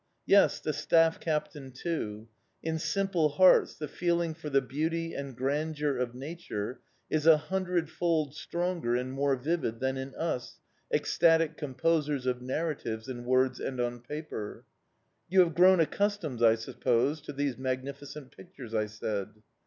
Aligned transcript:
Yes, 0.25 0.59
the 0.59 0.73
staff 0.73 1.19
captain 1.19 1.71
too; 1.71 2.27
in 2.63 2.79
simple 2.79 3.29
hearts 3.29 3.75
the 3.75 3.87
feeling 3.87 4.33
for 4.33 4.49
the 4.49 4.59
beauty 4.59 5.13
and 5.13 5.37
grandeur 5.37 5.95
of 5.95 6.15
nature 6.15 6.79
is 7.11 7.27
a 7.27 7.37
hundred 7.37 7.87
fold 7.87 8.33
stronger 8.33 8.95
and 8.95 9.11
more 9.13 9.35
vivid 9.35 9.79
than 9.79 9.97
in 9.97 10.15
us, 10.15 10.57
ecstatic 10.91 11.55
composers 11.55 12.25
of 12.25 12.41
narratives 12.41 13.07
in 13.07 13.25
words 13.25 13.59
and 13.59 13.79
on 13.79 13.99
paper. 13.99 14.65
"You 15.29 15.41
have 15.41 15.53
grown 15.53 15.79
accustomed, 15.79 16.41
I 16.41 16.55
suppose, 16.55 17.21
to 17.21 17.31
these 17.31 17.59
magnificent 17.59 18.31
pictures!" 18.35 18.73
I 18.73 18.87
said. 18.87 19.29